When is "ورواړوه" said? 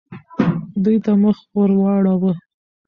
1.57-2.31